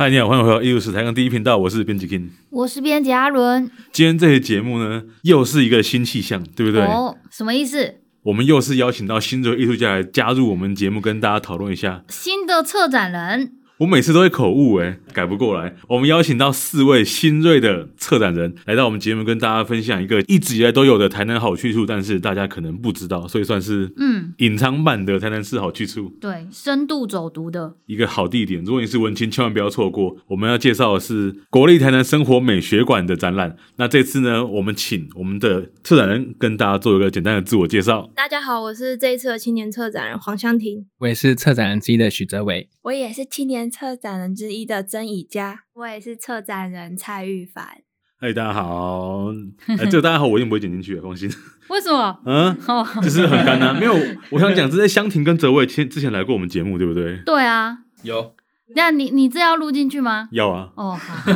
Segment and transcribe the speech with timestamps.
[0.00, 3.70] 嗨，你好，欢迎回到艺术史台港第一频道，我是编辑 King，我是编辑阿伦。
[3.92, 6.80] 今天这期节目呢，又是一个新气象，对不对？
[6.86, 7.96] 哦，什么意思？
[8.22, 13.52] 我们又是邀请到新的艺术家来加入我们节目，跟大家讨论一下新的策展人。
[13.80, 15.74] 我每次都会口误，诶，改不过来。
[15.88, 26.14] 我们邀请到四位新锐的策展人来到我们节目，跟大家分享一个一直以来都有的台南好去处，但是大家可能不知道，所以算是嗯隐藏版的台南市好去处。
[26.20, 28.62] 对，深度走读的一个好地点。
[28.62, 30.14] 如果你是文青，千万不要错过。
[30.26, 33.56] 我们要介绍的是国立台南生活美学馆的展览。
[33.76, 38.10] 那这次呢，我们请我们的策展人跟大家做一个简单的自我介绍。
[38.14, 40.84] 大家好，我是这一次的青年策展人黄香婷。
[40.98, 42.68] 我也是策展人之一的许哲伟。
[42.82, 47.82] 我也是青年策展人之一的曾以嘉，我也是策展人蔡玉凡。
[48.20, 49.28] 嗨，大家好，
[49.68, 51.30] 哎、欸，这个大家好，我一定不会剪进去的，放心。
[51.70, 52.20] 为什么？
[52.26, 52.54] 嗯，
[53.00, 53.94] 就是很干啊，没有。
[54.30, 57.18] 我想讲，这些香婷跟泽伟之之前来过我们节目，对不对？
[57.24, 58.34] 对啊，有。
[58.74, 60.28] 那你你这要录进去吗？
[60.32, 60.70] 要啊。
[60.76, 61.32] 哦，好。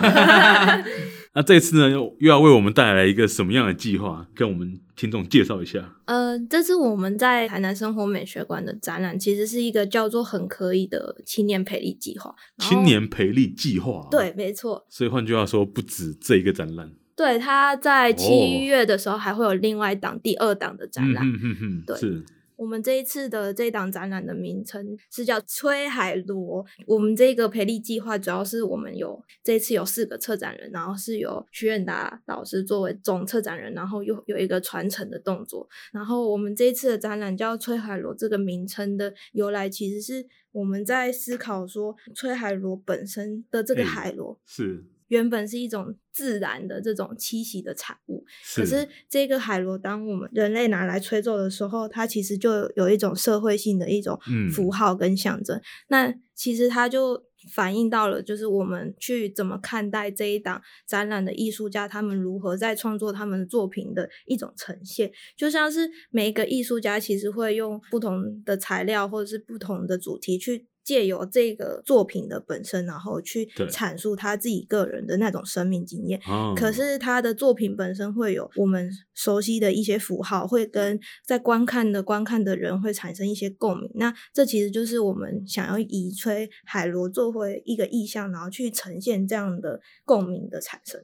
[1.37, 4.29] 那这次呢，又又要为我们带来一个什么样的计划？
[4.35, 5.97] 跟我们听众介绍一下。
[6.05, 12.33] 呃，这次我们在台南生活美学馆的展览，其实是一个叫做“很可以”的青年培力计划。
[12.59, 14.07] 青年培力计划。
[14.13, 14.87] 对，没错。
[14.89, 16.93] 所以换句话说，不止这一个展览。
[17.17, 21.27] 对，他在七月的时候还会有另外一档、第二档的展览。
[21.27, 21.97] 嗯嗯嗯，对。
[21.97, 22.25] 是。
[22.57, 26.65] 我们这一次的这档展览的名称是叫“吹海螺”。
[26.87, 35.69] 我们这个培力计划主要是我们有这次有四个策展人，然后是由徐远达老师作为总策展人，然后又有一个传承的动作。
[35.93, 44.85] 然后我们这一次的展览叫“吹海螺”这个名称的由来，其实是我们在思考说，吹海螺本身的这个海螺是。
[45.09, 54.19] 原本是一种自然的这种栖息的产物，是，可是这个海螺，当我们人类拿来吹奏的时候，它其实就有一种社会性的一种
[54.53, 55.57] 符号跟象征。
[55.57, 65.13] 嗯、那其实它就反映到了，就是我们去怎么看待这一档展览的艺术家，他们如何在创作他们的作品的一种呈现。
[65.37, 70.67] 就像是每一个艺术家其实会用不同的材料或者是不同的主题去。
[70.85, 76.21] 借由这个作品的本身，然后去阐述他自己个人的那种生命经验。
[76.55, 83.91] 可是他的作品本身会有我们熟悉的一些符号，会跟在观看的观看的人会产生一些共鸣。
[83.95, 91.01] 那这其实就是我们想要以吹海螺作为一个意象，然后去呈现这样的共鸣的产生。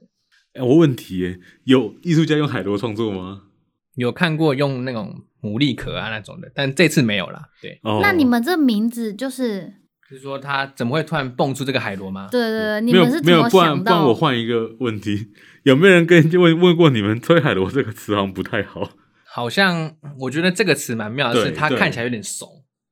[0.53, 3.47] 欸，我问题耶，有艺术家用海螺创作吗？
[3.95, 7.49] 有看过用那种牡蛎壳啊那种的，但这次没有啦。
[7.61, 9.73] 对，哦、那你们这名字就是，
[10.09, 12.29] 就是说他怎么会突然蹦出这个海螺吗？
[12.31, 13.21] 对对对，你们是？
[13.21, 15.27] 没有，不然不然我换一个问题，
[15.63, 18.89] 有没有人跟问问过你们“推海螺”这个词好像不太好？
[19.25, 22.47] 好像我觉得这个词蛮妙的，是它看起来有点怂，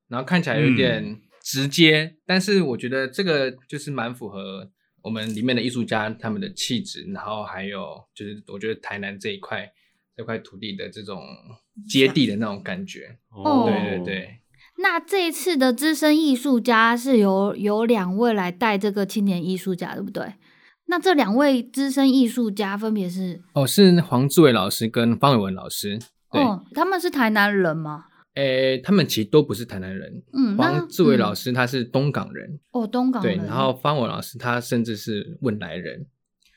[0.10, 4.70] 然后看起来有点直接，嗯、但是我觉得这个就是蛮符合
[5.02, 9.70] 我们里面的艺术家他们的气质，然后还有就是我觉得台南这一块。
[10.19, 11.18] 这块土地的这种
[11.88, 14.40] 接地的那种感觉，哦，对对对。
[14.84, 20.34] 那这一次的资深艺术家是由有两位来带这个青年艺术家，对不对？
[20.88, 23.40] 那这两位资深艺术家分别是？
[23.53, 25.97] 哦，是黄志伟老师跟方伟文老师。
[26.34, 28.03] 对，哦，他们是台南人吗？
[28.34, 30.22] 诶，他们其实都不是台南人。
[30.34, 32.50] 嗯，黄志伟老师他是东港人。
[32.50, 33.38] 嗯、哦，东港人。
[33.38, 36.06] 对，然后方伟老师他甚至是汶来人。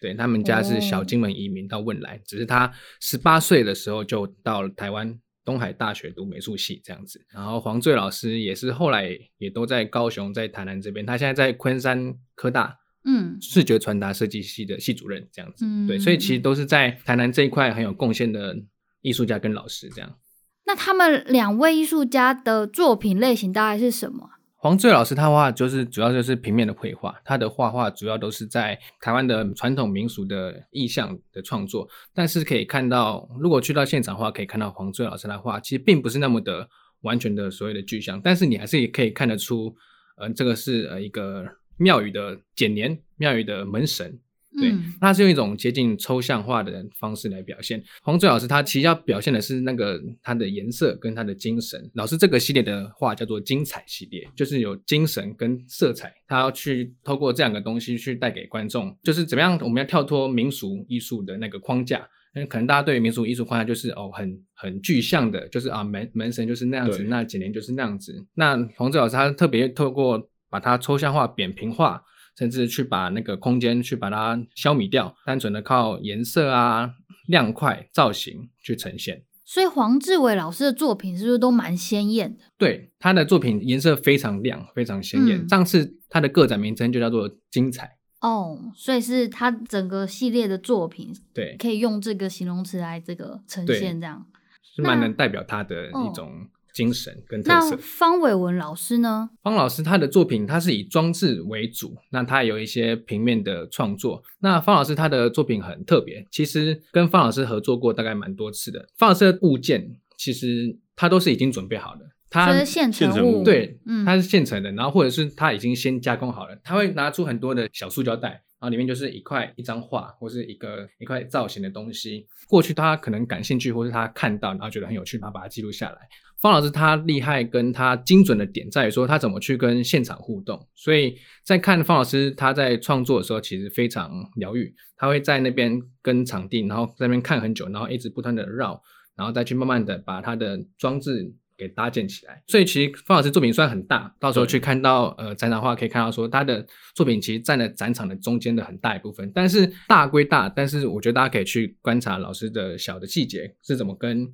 [0.03, 2.71] 对，他们家是小金门移民到汶莱，哦、只是他
[3.01, 7.25] 十八岁的时候就到了台湾东海大学读美术系这样子。
[7.33, 11.07] 然后黄醉老师也是后来也都在高雄，在台南这边。
[11.07, 15.65] 他现在在昆山科大，嗯，视觉传达设计系的系主任这样子。
[15.65, 18.57] 嗯，对，所以其实都是在台南这一块很有贡献的
[19.03, 20.19] 艺术家跟老师这样。
[20.67, 24.31] 那他们两位艺术家的作品类型大概是什么？
[24.63, 31.89] 黄志老师他画就是主要就是平面的绘画，他的画画主要都是在台湾的传统民俗的意象的创作。
[32.15, 36.69] 但是可以看到，如果去到现场的话，可以看到黄志老师的画其实并不是那么的
[37.01, 39.75] 完全的所谓的具象，但是你还是也可以看得出，
[40.17, 41.45] 呃，这个是呃一个
[41.77, 44.21] 庙宇的简年，庙宇的门神。
[44.59, 44.71] 对，
[45.01, 47.83] 他是用一种接近抽象化的方式来表现。
[48.03, 51.91] 黄志老师他其实要表现的是那个他的颜色跟他的精神。
[51.95, 62.07] 老师这个系列的画叫做精彩系列，就是有精神跟色彩，他要去透过这两个东西去带给观众，就是怎么样我们要跳脱民俗艺术的那个框架。
[62.35, 68.27] 因为可能大家对于民俗艺术框架就是哦很很具象的，就是啊门门神就是那样子，那几年就是那样子。
[68.35, 72.03] 那黄志老师他特别透过把它抽象化、扁平化。
[72.37, 76.93] 甚至去把那个空间去把它消弭掉，单纯的靠颜色啊、
[77.27, 79.25] 亮块、造型去呈现。
[79.45, 82.45] 所以黄志伟老师的作品是不是都蛮鲜艳的？
[82.57, 85.43] 对，他的作品颜色非常亮，非常鲜艳。
[85.43, 94.27] 嗯、上次他的个展名称就叫做“精彩”，哦，所以是他整个系列的作品，对，可以用这个形容词来这个呈现，这样
[94.75, 97.71] 是蛮能代表他的一种精神跟特色。
[97.71, 99.31] 那方伟文老师呢？
[99.43, 104.23] 方老师他的作品他是以装置为主，那他有一些平面的创作。
[104.41, 108.89] 那方老师他的作品很特别，其实跟方老师合作过大概蛮多次的。
[108.97, 112.07] 方老师的物件其实他都是已经准备好的。
[112.35, 122.27] 它是现成物，对，嗯，它是现成的，然后或者是他已经先加工好了，他会拿出很多的小塑胶袋，然后里面就是一块一张画或是一个一块造型的东西。
[122.49, 126.09] 过去他可能感兴趣，或是他看到然后觉得很有趣，然后把它记录下来。
[126.43, 130.69] 方老师他厉害，跟他精准的点在于说他怎么去跟现场互动。
[130.75, 134.75] 所以在看方老师他在创作的时候，其实非常疗愈。
[134.97, 138.83] 他会在那边跟场地，然后在那边看很久，然后一直不断的绕，
[139.17, 141.35] 然后再去慢慢的把他的装置。
[141.55, 149.31] 给搭建起来，所以其实方老师作品算很大，到时候去看到呃展览的话，可以看到说他的作品其实占了展场的中间的很大一部分。
[149.33, 154.27] 但是大归大，但是我觉得大家可以去观察老师的小的细节是怎么跟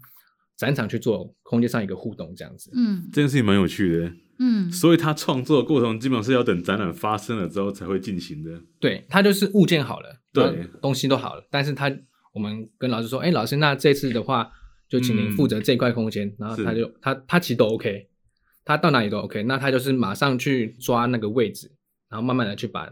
[0.58, 2.70] 展场去做空间上一个互动，这样子。
[2.74, 4.12] 嗯，这件事情蛮有趣的。
[4.40, 8.60] 嗯，所以他创作的过程基本上是要等展览发生了之后才会进行的。
[8.78, 11.90] 对，他就是物件好了，对，东西都好了，但是他
[12.34, 14.52] 我们跟老师说，哎，老师，那这次的话。
[14.90, 18.08] 就请您负责这块空间，嗯、然后他就他他其实都 OK，
[18.64, 21.70] 他到哪里都 OK，那他就是马上去抓那个位置，
[22.08, 22.90] 然后慢慢的去把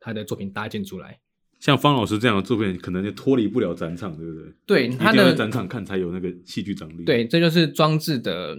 [0.00, 1.20] 他的作品搭建出来。
[1.64, 4.52] 像方老师这样的作品，可能就脱离不了展场，对不对？
[4.66, 7.04] 对，他的展场看才有那个戏剧张力。
[7.04, 8.54] 对，这就是装置的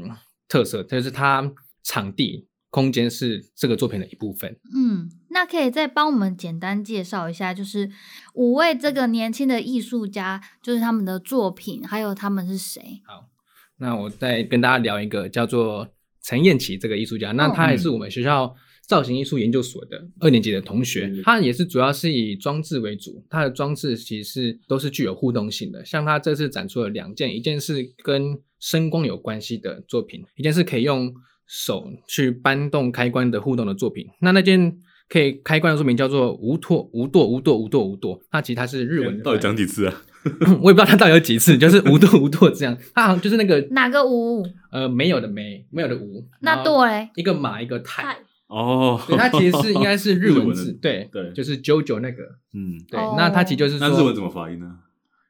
[0.50, 1.54] 特色，这就是它
[1.84, 2.48] 场地。
[2.72, 4.54] 空间是这个作品的一部分。
[4.76, 7.90] 嗯，那可以再帮我们简单介绍一下，就是
[8.34, 12.82] 五位这个年轻的艺术家，就是他们的作品，还有他们是谁？
[13.06, 13.30] 好，
[13.78, 15.88] 那我再跟大家聊一个叫做
[16.22, 18.54] 陈彦琪这个艺术家，那他也是我们学校
[18.88, 25.84] 造型艺术研究所的二年级的同学，嗯、他也是主要是以装置为主，他的装置其实是都是具有互动性的。
[25.84, 31.14] 像他这次展出了两件，一件是跟声光有关系的作品，一件是可以用。
[31.48, 39.24] 手去搬动开关的互动的作品，那那件可以开关的作品叫做无舵无舵无舵无舵无舵，那其实它是日文的。
[39.24, 40.02] 到底讲几次啊？
[40.64, 42.76] 我也不知道它到底有几次，就是无舵无舵这样。
[42.96, 44.44] 它好像就是那个哪个无？
[44.72, 46.28] 呃，没有的没，没有的无。
[46.42, 47.12] 那舵嘞？
[47.14, 48.18] 一个马一个太。
[48.56, 52.24] 哦，对，它其实是应该是日文字， 对对，就是 JoJo 那个，
[52.54, 53.00] 嗯，对。
[53.18, 54.78] 那它其实就是说，那日文怎么发音呢？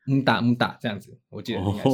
[0.08, 1.90] 嗯打嗯打这样子，我记得应该是，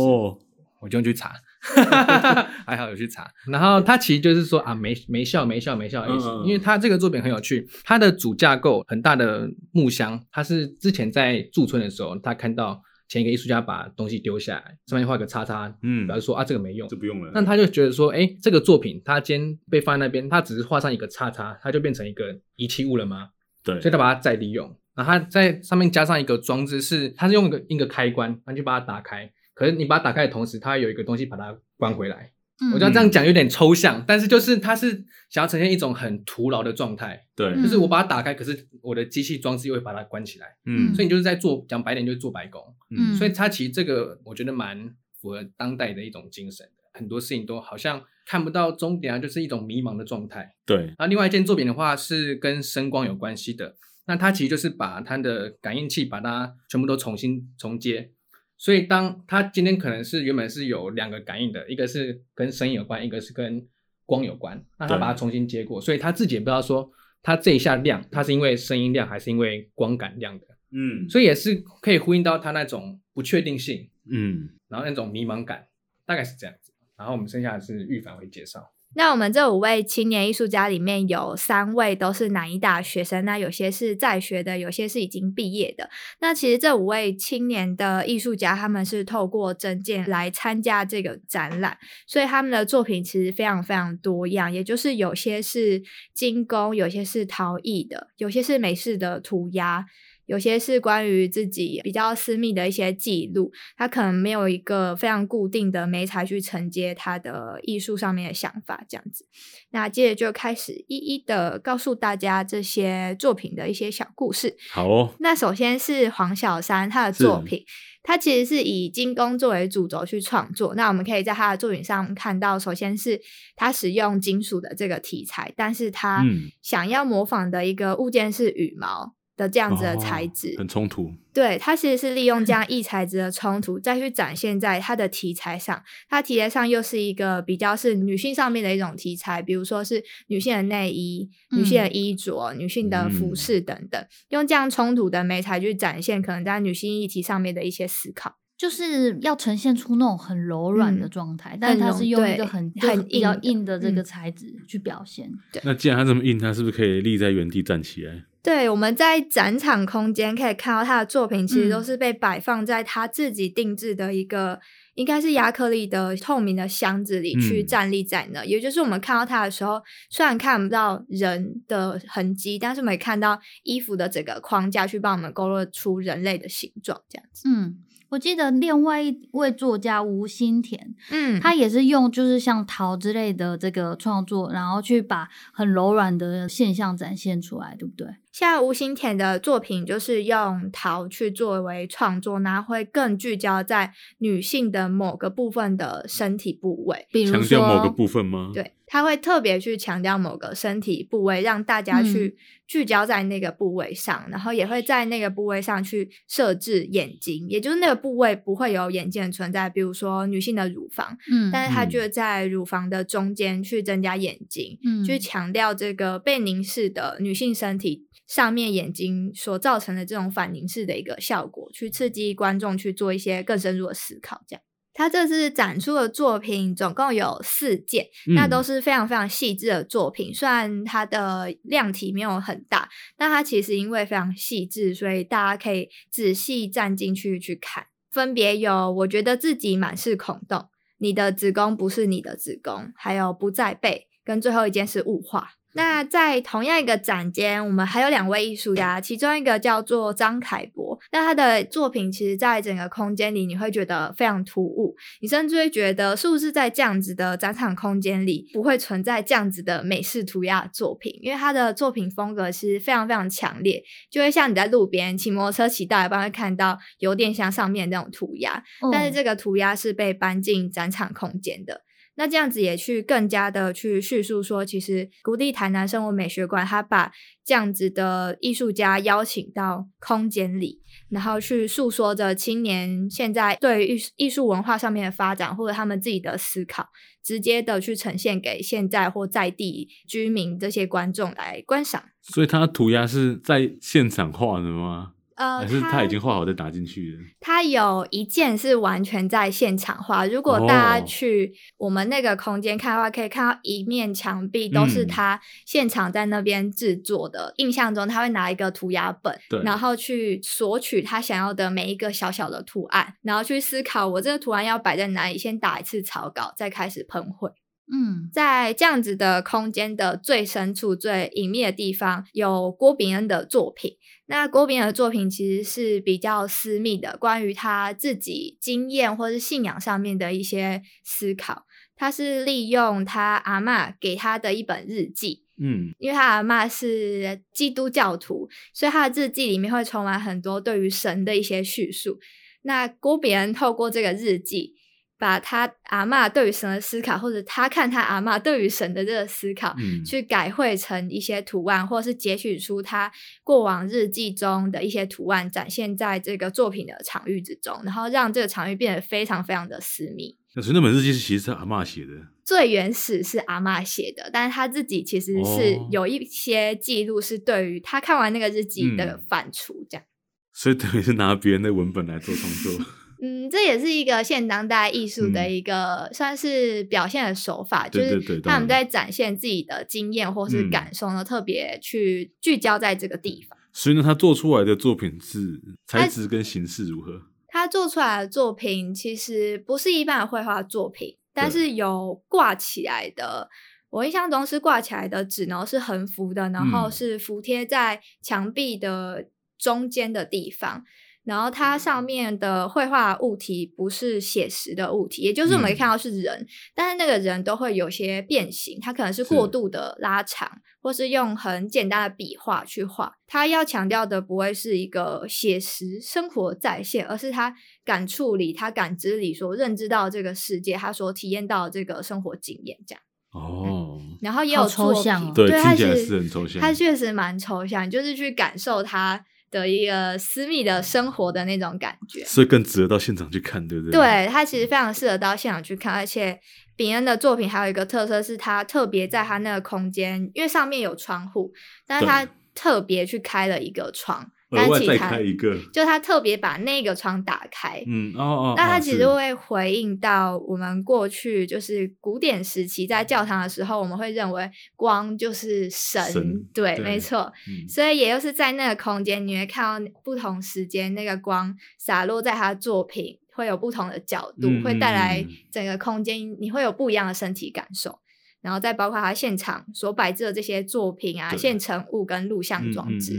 [0.81, 1.31] 我就去查。
[2.65, 12.81] 还好有去查，然后他其实就是说啊，没没笑没笑没笑的意思，因为他这个作品很有趣，他的主架构很大的木箱，他是之前在驻村的时候，他看到
[13.11, 23.31] 前一个艺术家把东西丢下来，上面画个叉叉，嗯，表示说啊这个没用，这不用了，那他就觉得说，哎，这个作品他今天被放在那边，他只是画上一个叉叉，它就变成一个遗弃物了吗？
[23.65, 29.29] 对，所以他把它再利用，然后他在上面加上一个装置，是他是用一个一个开关，他就把它打开。
[29.53, 32.31] 可是你把它打开的同时，它有一个东西把它关回来。
[32.61, 37.25] 嗯、我觉得这样讲有点抽象，但是就是它是想要呈现一种很徒劳的状态。
[37.35, 40.47] 对，就是我把它打开，可是我的机器装置又会把它关起来。
[40.65, 42.61] 嗯，所以你就是在做，讲白点就是做白工。
[42.91, 46.83] 嗯，所以它其实这个我觉得蛮符合当代的一种精神的。
[46.93, 50.53] 很多事情都好像看不到终点啊，就是一种迷茫的状态。
[50.65, 50.93] 对。
[50.99, 58.11] 那另外一件作品的话是跟声光有关系的，那它其实就是把它的感应器把它全部都重新重接。
[58.61, 63.67] 所以，当他今天可能是原本是有两个感应的，一个是跟声音有关，一个是跟
[64.05, 64.63] 光有关。
[64.77, 66.91] 那他把它重新接过，所以他自己也不知道说
[67.23, 70.45] 他这一下亮，他是因为声音亮还是因为光感亮的。
[70.69, 75.67] 嗯，所以也是可以呼应到他那种不确定性，嗯，然后那种迷茫感，
[76.05, 76.71] 大概是这样子。
[76.95, 78.71] 然后我们剩下的是玉凡会介绍。
[78.93, 85.89] 那我们这五位青年艺术家里面有三位都是南艺大学生，那有些是在学的，有些是已经毕业的。
[86.19, 95.81] 那其实这五位青年的艺术家，他们是透过征件来参加这个展览，所以他们的作品其实非常非常多样，也就是有些是
[96.13, 99.85] 金工，有些是陶艺的，有些是美式的涂鸦。
[100.31, 109.25] 有些是关于自己比较私密的一些记录，他可能没有一个非常固定的媒材去承接他的艺术上面的想法，这样子。
[109.71, 114.55] 那接着就开始一一的告诉大家这些作品的一些小故事。
[114.71, 115.13] 好哦。
[115.19, 117.65] 那首先是黄小山他的作品，
[118.01, 120.73] 他其实是以金工作为主轴去创作。
[120.75, 123.19] 那我们可以在他的作品上看到，首先是
[123.57, 126.23] 他使用金属的这个题材，但是他
[126.61, 131.11] 想要模仿的一个物件是羽毛的这样子的材质，哦，很冲突。
[131.33, 135.81] 对，它其实是利用这样异材质的冲突，再去展现在它的题材上。
[136.07, 148.37] 它题材上又是一个比较是女性上面的一种题材，比如说是女性的内衣、女性的衣着、嗯、女性的服饰等等，用这样冲突的媒材去展现可能在女性议题上面的一些思考。
[148.57, 155.31] 就是要呈现出那种很柔软的状态，嗯、但是它是用一个很很比较硬的这个材质去表现。
[155.63, 158.25] 那既然它这么硬，它是不是可以立在原地站起来？
[158.43, 164.59] 对，我们在展场空间可以看到他的作品，其实都是被摆放在他自己定制的一个，嗯、
[164.95, 168.41] 应该是亚克力的透明的箱子里去站立在那。
[168.41, 177.47] 嗯、也就是我们看到他的时候，虽然看不到人的痕迹，但是我们可以看到衣服的整个框架去帮我们勾勒出人类的形状，这样子。
[177.47, 177.77] 嗯。
[178.09, 188.07] 我记得另外一位作家吴新田，嗯，他也是用就是像陶之类的这个创作，然后去把很柔软的现象展现出来，对不对？
[188.31, 198.51] 像吴兴田的作品，就是用陶去作为创作，然后会更聚焦在女性的某个部分的身体部位，比如说强调某个部分吗？
[198.53, 198.73] 对。
[198.93, 202.35] 他会特别去强调某个身体部位，让大家去
[202.67, 209.69] 聚焦在那个部位上，嗯、然后也会在那个部位上去设置眼睛，也就是那个部位不会有眼睛的存在。
[209.69, 224.63] 比如说女性的乳房，嗯，但是他就在乳房的中间去增加眼睛，嗯，去强调这个被凝视的女性身体上面眼睛所造成的这种反凝视的一个效果，去刺激观众去做一些更深入的思考，这样。
[224.93, 230.33] 他这次展出的作品总共有四件，嗯、那都是非常非常细致的作品。
[230.33, 237.87] 虽然它的量体没有很大，但它其实因为非常细致，所以大家可以仔细站进去去看。
[238.09, 240.69] 分别有，我觉得自己满是孔洞，
[240.99, 245.55] 你的子宫不是你的子宫，还有不在背，跟最后一件是物化。
[245.73, 250.99] 那在同样一个展间，我们还有两位艺术家，其中一个叫做张凯博。
[251.11, 261.17] 那他的作品其实，在整个空间里，你会觉得非常突兀，你甚至会觉得，是不是在这样子的展场空间里，不会存在这样子的美式涂鸦作品？
[261.21, 271.81] 因为他的作品风格是非常非常强烈，就会像你在路边骑摩托车骑到一半会看到邮电箱上面那种涂鸦，嗯、但是这个涂鸦是被搬进展场空间的。
[272.21, 277.11] 那这样子也去更加的去叙述说，其实古地台南生活美学馆，他把
[277.43, 286.89] 这样子的艺术家邀请到空间里，然后去诉说着青年现在对于艺艺术文化上面的发展，或者他们自己的思考，
[287.23, 292.03] 直接的去呈现给现在或在地居民这些观众来观赏。
[292.21, 295.13] 所以，他涂鸦是在现场画的吗？
[295.41, 297.23] 呃，还是他已经画好再打进去了。
[297.39, 300.27] 他有一件是完全在现场画。
[300.27, 307.47] 如果大家去我们那个空间看的话，可以看到一面墙壁都是他现场在那边制作的。
[307.47, 317.49] 嗯、印象中他会拿一个涂鸦本，对然后去索取他想要的每一个小小的图案，然后去思考我这个图案要摆在哪里，先打一次草稿，再开始喷绘。
[317.93, 323.97] 嗯，在这样子的空间的最深处、最隐秘的地方，有郭炳恩的作品。
[324.27, 331.65] 那郭炳恩的作品其实是比较私密的，关于他自己经验或是信仰上面的一些思考。
[331.97, 342.19] 他是利用他阿嬷给他的一本日记，嗯，因为他阿嬷是基督教徒，所以他的日记里面会充满很多对于神的一些叙述。
[342.61, 344.75] 那郭炳恩透过这个日记。
[345.21, 353.11] 把他阿嬷对于神的思考，或者他看他阿嬷对于神的这个思考，嗯、去改绘成一些图案，或者是截取出他
[353.43, 360.35] 过往日记中的一些图案，展现在这个作品的场域之中，然后让这个场域变得非常非常的私密。
[360.55, 362.09] 所以那本日记是其实是阿嬷写的，
[362.43, 370.09] 最原始是阿嬷写的，但是他自己其实是有一些记录，是对于他看完那个日记的反刍，这样、嗯。
[370.51, 372.85] 所以等于是拿别人的文本来做创作。
[373.23, 383.55] 嗯，这也是一个现当代艺术的一个算是表现的手法，嗯、就是他们在展现自己的经验或是感受呢，嗯、特别去聚焦在这个地方。
[383.71, 387.21] 所以呢，他做出来的作品是材质跟形式如何？
[387.47, 393.49] 他做出来的作品其实不是一般的绘画作品，但是有挂起来的。
[393.91, 399.27] 我印象中是挂起来的纸呢，是横幅的，然后是服贴在墙壁的
[399.59, 400.83] 中间的地方。
[401.23, 413.13] 然后它上面的绘画物体不是写实的物体，也就是我们可以看到是人，嗯、但是那个人都会有些变形，它可能是过度的拉长，是或是用很简单的笔画去画。
[413.27, 423.01] 他要强调的不会是一个写实生活再现，而是他感触里、他感知里所认知到这个世界，他所体验到这个生活经验这样。
[423.33, 433.91] 哦、嗯，然后也有抽象、哦，对，对听起来是很抽象，它确实蛮抽象，就是去感受它的一个私密的生活的那种感觉，所以更值得到现场去看，对不对？
[433.91, 436.39] 对，它其实非常适合到现场去看，而且
[436.75, 441.51] 秉恩的作品还有一个特色是，他特别在他那个空间，因为上面有窗户，
[441.85, 444.31] 但是他特别去开了一个窗。
[444.51, 467.99] 额外再开一个，就他特别把那个窗打开，嗯哦哦，那他其实会回应到我们过去就是古典时期在教堂的时候，我们会认为光就是神，神对，对没错，嗯，所以也就是在那个空间，你会看到不同时间那个光洒落在他的作品，会有不同的角度，嗯，会带来整个空间你会有不一样的身体感受，
[468.41, 473.17] 然后再包括他现场所摆置的这些作品啊、现成物跟录像装置。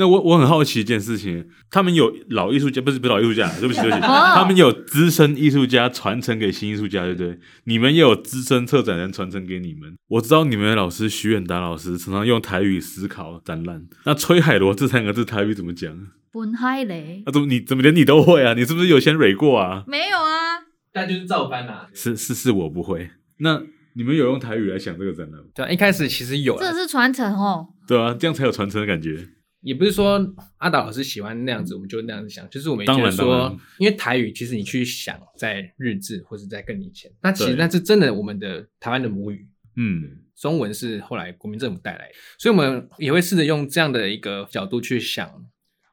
[0.00, 7.38] 那我我很好奇一件事情，他们有老艺术家，不是不是老艺术家，对不起对不起，他们有资深艺术家传承给新艺术家，对不对？
[7.64, 9.94] 你们也有资深策展人传承给你们。
[10.08, 13.86] 我知道你们的老师徐远达老师常常用台语思考展览。
[14.04, 15.94] 那吹海螺这三个字台语怎么讲？
[16.32, 17.22] 本海雷。
[17.26, 18.54] 啊怎么你怎么连你都会啊？
[18.54, 19.84] 你是不是有先蕊过啊？
[19.86, 20.64] 没有啊，
[20.94, 21.88] 但就是照搬啊。
[21.92, 23.10] 是是是，我不会。
[23.40, 23.60] 那
[23.92, 25.46] 你们有用台语来想这个展览吗？
[25.54, 27.68] 对啊，一开始其实有，这是传承哦。
[27.86, 29.28] 对啊，这样才有传承的感觉。
[29.62, 32.48] 也不是说阿达老师喜欢那样子，我们就那样子想。
[32.48, 39.46] 就是我们觉得说，因为台语其实你去想，在日治或是在更以前，那其实那是真的我们的台湾的母语。
[39.76, 45.44] 嗯，中文是后来国民政府带来的，所以我们也会试着用这样的一个角度去想，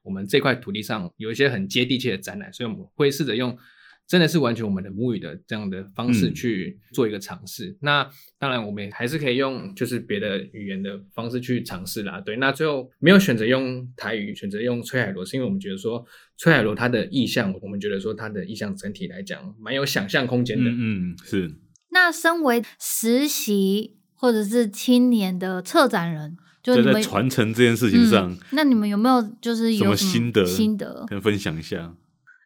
[0.03, 3.57] 我们这块土地上有一些很接地气的展览，所以我们会试着用。
[4.07, 7.67] 真的是完全我们的母语的这样的方式去做一个尝试。
[7.67, 8.09] 嗯、那
[8.39, 12.21] 当然，我们还是可以用就是别的语言的方式去尝试啦。
[12.21, 16.05] 对，那最后没有选择用台语，选择用崔海螺，是因为我们觉得说
[16.37, 20.69] 崔海螺他的意向，我们觉得说他的意向整体来讲蛮有想象空间的。
[20.69, 21.53] 嗯，是。
[21.89, 30.45] 那身为实习或者是青年的策展人，就在传承这件事情上、嗯，那你们有没有就是有什么心得？
[30.45, 31.93] 心得跟分享一下。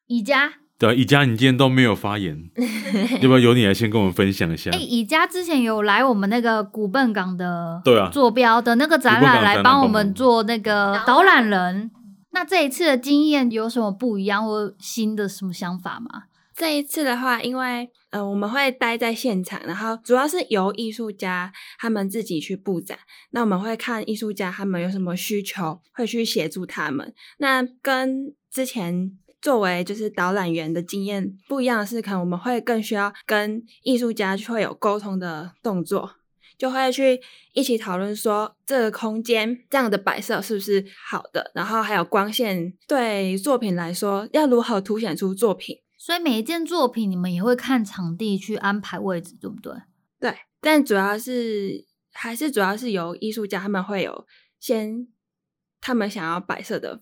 [0.08, 0.54] 以嘉。
[0.82, 2.50] 对，以嘉，你今天都没有发言，
[3.22, 4.72] 要不要由你来先跟我们分享一下？
[4.72, 11.92] 哎、欸，以嘉之前有来我们那个古笨港的对啊坐标的那个展览来帮我们做那个导览人。
[12.32, 16.24] 那这一次的经验有什么不一样或新的什么想法吗？
[16.56, 22.98] 这一次的话，因为呃我们会待在现场，然后主要是由艺术家他们自己去布展。
[23.30, 27.14] 那我们会看艺术家他们有什么需求，会去协助他们。
[27.38, 29.12] 那跟之前。
[29.42, 36.18] 作为就是导览员的经验不一样的是，可能我们会更需要跟艺术家会有沟通的动作，
[36.58, 37.20] 就会去
[37.54, 45.78] 一起讨论说这个空间这样的摆设是不是好的，然后还有光线对作品来说要如何凸显出作品。
[45.98, 49.74] 所以每一件作品你们也会看场地去安排位置，对不对？
[50.20, 54.26] 对，但主要是还是主要是由艺术家他们会有
[54.60, 55.08] 先
[55.80, 57.02] 他们想要摆设的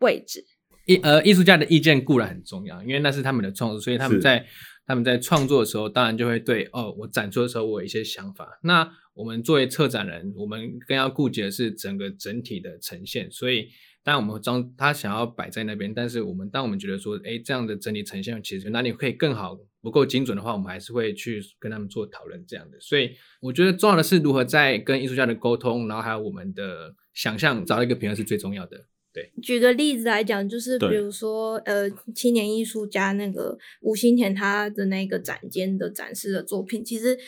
[0.00, 0.44] 位置。
[0.86, 4.46] 艺呃，艺术家的意见固然很重要，因为那是他们的创作，所以他们在
[4.86, 8.58] 他们在创作的时候，当然就会对哦，我展出的时候我有一些想法。
[8.62, 13.28] 那我们作为策展人，我们更要顾及的是整个整体的呈现。
[13.32, 13.68] 所以，
[14.04, 22.78] 当然我们装他想要摆在那边，但是我们当我们觉得说，哎，这样的整体呈现其实哪里可以更好，不够精准的话，我们还是会去跟他们做讨论这样的。
[22.78, 28.84] 所以，我觉得重要的是如何在跟艺术家的沟通，然后还有我们的想象，找到一个平衡是最重要的。
[29.16, 37.18] 对，举个例子来讲，就是比如说，呃，青年艺术家那个吴新田他的那个展间的展示的作品，其实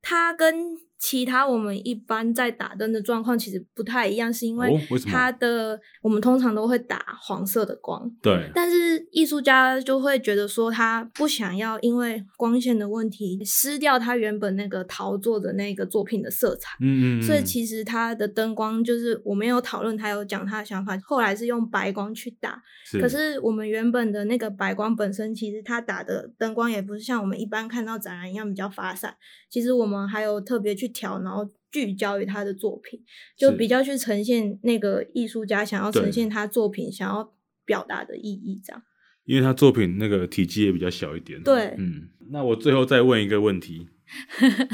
[0.00, 8.48] 他跟其他我们一般在打灯的状况其实不太一样，是因为它的我们通常都会打黄色的光，对。
[8.54, 17.22] 但是艺术家就会觉得说他不想要因为光线的问题失掉他原本那个陶作的那个作品的色彩，嗯嗯。
[17.22, 22.62] 所以其实他的灯光就是我没有讨论，他有讲他的想法，后来是用白光去打。
[22.84, 23.00] 是。
[23.00, 29.12] 可是我们原本的那个白光本身，其实他打的灯光也不是像我们一般看到展览一样比较发散，
[29.50, 30.91] 其实我们还有特别去。
[30.92, 33.00] 调，然后聚焦于他的作品，
[33.36, 38.82] 就比较去呈现那个艺术家想要呈现他作品想要表达的意义，这样。
[39.24, 41.40] 因为他作品那个体积也比较小一点。
[41.42, 42.08] 对，嗯。
[42.30, 43.86] 那我最后再问一个问题，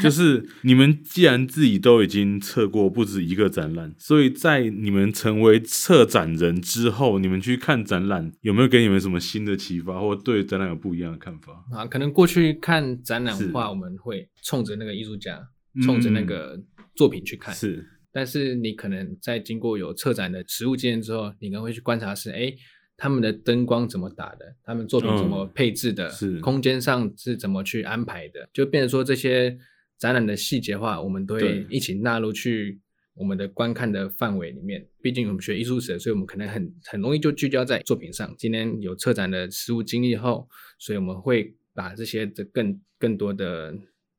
[0.03, 11.65] 就是你们既然自己都已经测过不止一个展览，所以在你们成为策展人之后，你们去看展览，有没有给你们什么新的启发，或对展览有不一样的看法？
[11.73, 15.49] 啊，可能过去看展览的话，我们会冲着那个艺术家。
[15.83, 16.61] 冲着那个
[16.95, 22.53] 作品去看，嗯、是，但是你可能在经过有策展的实物经验之后，你可能会去观察是，哎，
[22.97, 26.41] 他们的灯光怎么打的，他们作品怎么配置的，嗯、是。
[26.41, 29.57] 空间上是怎么去安排的，就变成说这些
[29.99, 32.81] 展览的细节化，我们都会一起纳入去
[33.15, 34.87] 我们的观看的范围里面。
[35.01, 38.35] 毕竟我们学艺术史，所以我们可能很很容易就聚焦在作品上。
[38.37, 43.73] 今天有策展的实物经历后，所以我们会把这些的更更多的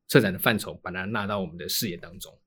[0.09, 2.37] 策展的范畴，把它纳到我们的视野当中。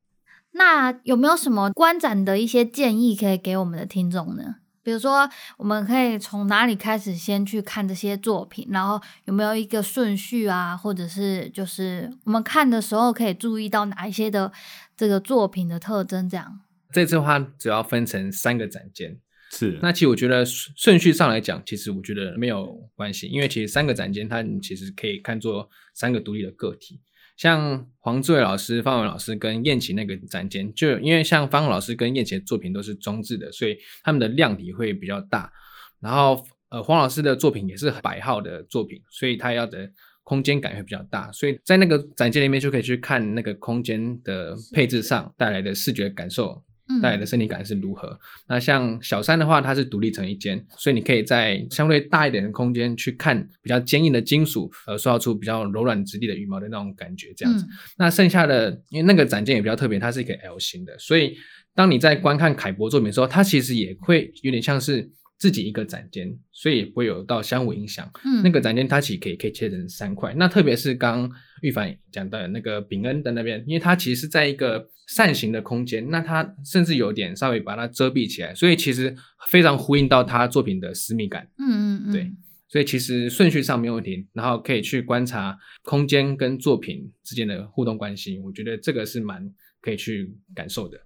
[0.50, 4.56] 那有没有什么观展的一些建议可以给我们的听众呢？
[4.84, 10.76] 比如说，我们可以从哪里开始先去看这些作品，然后有没有一个顺序啊？
[10.76, 14.52] 或者是就是我们看的时候可以注意到哪一些的
[14.96, 16.28] 这个作品的特征？
[16.28, 16.60] 这样，
[16.92, 19.16] 这次的话主要分成三个展间，
[19.52, 19.78] 是。
[19.80, 27.00] 那其实我觉得顺序上来讲，其实我觉得没有关系，因为其实三个展间它其实可以看作三个独立的个体。
[27.36, 35.52] 像黄志伟老师、方伟老师跟燕琪那个展间，就因为像方老师跟燕琪的作品都是中置的，所以他们的量体会比较大。
[36.00, 39.90] 然后，呃，黄老师的作品也是百号的作品，所以他要的
[40.24, 41.30] 空间感会比较大。
[41.32, 46.62] 所以在那个展间里面就可以去看那个空间的配置上带来的视觉感受。
[47.00, 48.08] 带来的身体感是如何？
[48.08, 57.64] 嗯、那像小三的话，它是独立成一间，所以你可以在相对大一点的空间去看比较坚硬的金属，呃，塑造出比较柔软质地的羽毛的那种感觉，这样子。
[57.64, 61.36] 嗯、那剩下的，因为那个展件也比较特别，它是一个 L 型的，所以
[61.74, 65.10] 当你在观看凯博作品的时候，它其实也会有点像是。
[65.42, 68.08] 自己一个展间，所以也不会有到相互影响。
[68.24, 70.32] 嗯，那个展间它其实可以可以切成三块。
[70.36, 71.28] 那特别是刚
[71.62, 79.12] 玉凡讲的那个炳恩的那边，因为它其实是在一个扇形的空间，那它甚至有点稍微把它遮蔽起来，所以其实
[79.48, 81.50] 非常呼应到他作品的私密感。
[81.58, 82.32] 嗯嗯嗯，对，
[82.68, 90.98] 所以其实顺序上没有问题，然后可以去观察空间跟作品之间的互动关系，我觉得这个是蛮可以去感受的。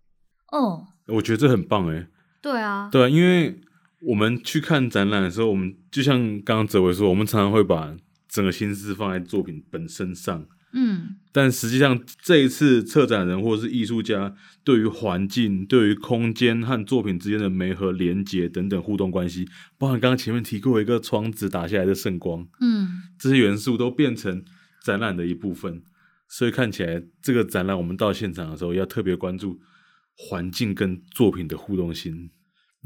[0.53, 2.07] 哦，我觉得这很棒哎。
[2.43, 3.59] 对啊，对，因为。
[4.07, 7.97] 我们去看展览的时候，我们就像刚刚哲维说，我们常常会把
[8.29, 10.47] 整个心思放在作品本身上。
[10.73, 24.45] 嗯，但实际上这一次策展人或者是艺术家对于环境、对于空间和作品之间的媒合连接等等互动关系，包含刚刚前面提过一个窗子打下来的圣光，嗯，这些元素都变成
[24.85, 25.83] 展览的一部分。
[26.29, 29.59] 所以看起来这个展览，我们到现场的时候要特别关注
[30.15, 32.31] 环境跟作品的互动性。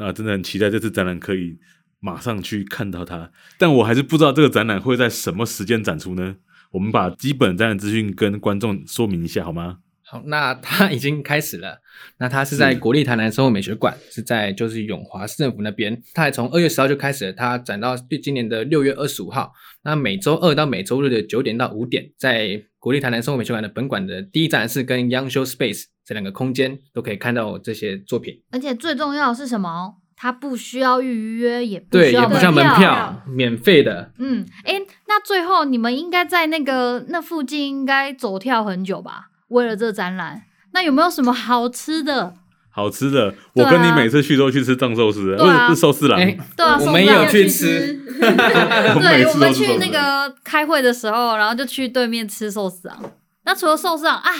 [0.00, 1.58] 那真的很期待这次展览可以
[2.00, 6.36] 马上去看到它，但我还是不知道这个展览会在什么时间展出呢？
[6.72, 9.80] 我们把基本展览资讯跟观众说明一下好吗？
[10.02, 11.80] 好，那它已经开始了。
[12.18, 16.02] 那它是在国立台南生活美学馆，是在就是永华市政府那边。
[16.14, 19.52] 它还从二月十号就开始了，它展到今年的六月二十五号。
[19.84, 28.34] 那每周二到每周日的九点到五点，在国立台南生活美学馆的本馆的第一展是跟 Young Show Space 这两个空间都可以看到这些作品。
[28.50, 29.94] 而且最重要的是什么？
[30.16, 34.10] 它不需要预约，也不需要门票，门票免费的。
[34.18, 39.28] 嗯，哎，那最后你们应该在那个那附近应该走跳很久吧？
[39.50, 40.42] 为了这个展览，
[40.72, 42.34] 那有没有什么好吃的？
[42.70, 46.18] 好吃的，我跟你每次去都去吃藏寿司，不是寿司郎。
[46.18, 48.00] 对啊，我们也有去吃。
[48.18, 53.00] 对，我们去那个开会的时候，然后就去对面吃寿司郎。
[53.44, 54.30] 那除了寿司郎啊，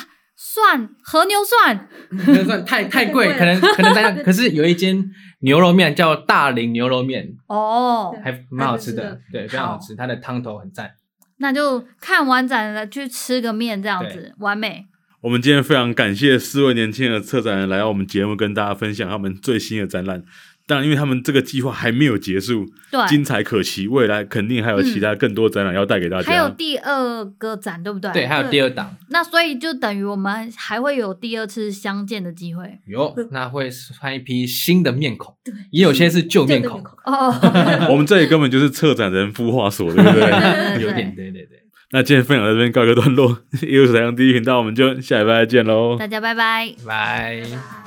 [0.42, 1.86] 蒜和牛蒜，
[2.32, 5.10] 牛蒜太太贵，可能可能大家 可是有一间。
[5.42, 10.90] 牛肉面叫大林牛肉面哦，还蛮好吃的，对，非常好吃，它的汤头很赞。
[11.38, 14.84] 那就看完展了，去吃个面，这样子完美。
[15.22, 20.22] 我们今天非常感谢四位年轻的策展人来到我们节目，跟大家分享他们最新的展览。
[20.70, 26.30] 但因为他们这个计划还没有结束，对，精彩可期，未来肯定还有其他更多展览要带给大家。
[26.30, 28.12] 还有第二个展，对不对？
[28.12, 28.96] 对，还有第二档。
[29.08, 32.78] 那所以就等于我们还会有第二次相见的机会。
[32.86, 33.68] 有，那会
[34.00, 36.80] 换一批新的面孔，对，也有些是旧面孔。
[37.04, 37.34] 哦，
[37.90, 40.82] 我们这里根本就是策展人孵化所，对不对？
[40.82, 41.58] 有点，对对对。
[41.92, 45.96] 那今天分享到这边告一个段落，艺术台上第一频道，我们就下礼拜再见喽。
[45.98, 47.79] 大家拜拜，拜。